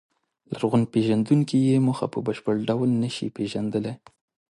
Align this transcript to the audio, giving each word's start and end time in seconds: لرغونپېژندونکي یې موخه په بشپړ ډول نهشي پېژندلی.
لرغونپېژندونکي 0.51 1.57
یې 1.67 1.75
موخه 1.87 2.07
په 2.13 2.19
بشپړ 2.27 2.55
ډول 2.69 2.89
نهشي 3.01 3.27
پېژندلی. 3.35 3.93